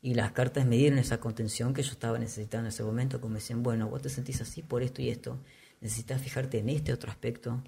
Y 0.01 0.15
las 0.15 0.33
cartas 0.33 0.65
me 0.67 0.77
dieron 0.77 0.99
esa 0.99 1.19
contención 1.19 1.75
que 1.75 1.83
yo 1.83 1.91
estaba 1.91 2.19
necesitando 2.19 2.67
en 2.67 2.73
ese 2.73 2.85
momento, 2.85 3.21
como 3.21 3.33
me 3.33 3.41
decían, 3.41 3.63
bueno, 3.63 3.89
vos 3.89 4.03
te 4.03 4.09
sentís 4.09 4.41
así 4.41 4.63
por 4.63 4.83
esto 4.83 5.03
y 5.03 5.09
esto, 5.09 5.39
necesitas 5.81 6.23
fijarte 6.23 6.59
en 6.59 6.69
este 6.69 6.93
otro 6.93 7.11
aspecto 7.11 7.63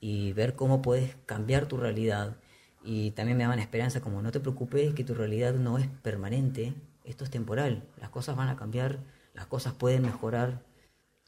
y 0.00 0.32
ver 0.32 0.54
cómo 0.54 0.80
puedes 0.80 1.16
cambiar 1.26 1.66
tu 1.66 1.76
realidad. 1.76 2.36
Y 2.82 3.10
también 3.12 3.36
me 3.36 3.44
daban 3.44 3.58
esperanza 3.58 4.00
como, 4.00 4.22
no 4.22 4.30
te 4.32 4.40
preocupes, 4.40 4.94
que 4.94 5.04
tu 5.04 5.14
realidad 5.14 5.54
no 5.54 5.76
es 5.76 5.88
permanente, 6.02 6.72
esto 7.04 7.24
es 7.24 7.30
temporal, 7.30 7.84
las 8.00 8.10
cosas 8.10 8.36
van 8.36 8.48
a 8.48 8.56
cambiar, 8.56 9.00
las 9.34 9.46
cosas 9.46 9.74
pueden 9.74 10.02
mejorar. 10.02 10.62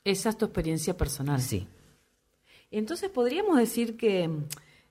Esa 0.04 0.30
es 0.30 0.38
tu 0.38 0.46
experiencia 0.46 0.96
personal. 0.96 1.40
Sí, 1.40 1.68
Entonces, 2.70 3.10
¿podríamos 3.10 3.58
decir 3.58 3.96
que, 3.96 4.30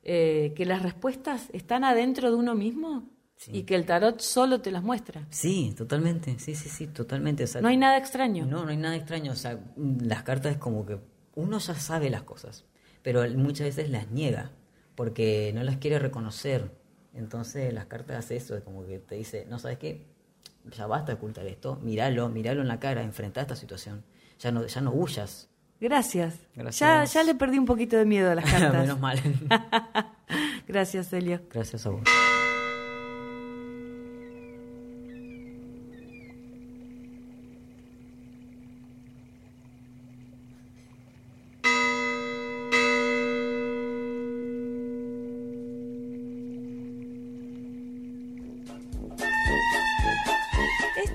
eh, 0.03 0.53
que 0.55 0.65
las 0.65 0.83
respuestas 0.83 1.49
están 1.51 1.83
adentro 1.83 2.29
de 2.29 2.37
uno 2.37 2.53
mismo? 2.53 3.16
Y 3.51 3.63
que 3.63 3.75
el 3.75 3.85
tarot 3.85 4.19
solo 4.19 4.61
te 4.61 4.71
las 4.71 4.83
muestra. 4.83 5.25
sí, 5.29 5.73
totalmente, 5.77 6.37
sí, 6.39 6.55
sí, 6.55 6.69
sí, 6.69 6.87
totalmente. 6.87 7.43
o 7.43 7.47
sea, 7.47 7.61
No 7.61 7.67
hay 7.67 7.77
nada 7.77 7.97
extraño. 7.97 8.45
No, 8.45 8.63
no 8.65 8.71
hay 8.71 8.77
nada 8.77 8.95
extraño. 8.95 9.31
O 9.31 9.35
sea, 9.35 9.59
las 9.77 10.23
cartas 10.23 10.53
es 10.53 10.57
como 10.57 10.85
que 10.85 10.97
uno 11.35 11.59
ya 11.59 11.75
sabe 11.75 12.09
las 12.09 12.23
cosas, 12.23 12.65
pero 13.03 13.23
muchas 13.37 13.67
veces 13.67 13.89
las 13.89 14.09
niega 14.11 14.51
porque 14.95 15.51
no 15.53 15.63
las 15.63 15.77
quiere 15.77 15.99
reconocer. 15.99 16.71
Entonces 17.13 17.73
las 17.73 17.85
cartas 17.85 18.17
hace 18.17 18.35
eso, 18.37 18.61
como 18.63 18.85
que 18.85 18.99
te 18.99 19.15
dice, 19.15 19.45
no 19.49 19.59
sabes 19.59 19.77
qué, 19.77 20.05
ya 20.75 20.87
basta 20.87 21.11
de 21.13 21.17
ocultar 21.17 21.45
esto, 21.45 21.77
míralo, 21.83 22.29
míralo 22.29 22.61
en 22.61 22.67
la 22.67 22.79
cara, 22.79 23.01
enfrenta 23.03 23.39
esta 23.41 23.55
situación. 23.55 24.03
ya 24.39 24.51
no, 24.51 24.65
ya 24.65 24.81
no 24.81 24.91
huyas. 24.91 25.49
Gracias. 25.79 26.35
Gracias. 26.55 26.79
Ya, 26.79 27.03
ya 27.05 27.23
le 27.23 27.35
perdí 27.35 27.59
un 27.59 27.65
poquito 27.65 27.97
de 27.97 28.05
miedo 28.05 28.31
a 28.31 28.35
las 28.35 28.45
cartas. 28.51 28.81
Menos 28.81 28.99
mal. 28.99 29.19
Gracias, 30.67 31.07
Celio. 31.09 31.41
Gracias 31.51 31.85
a 31.85 31.91
vos. 31.91 32.01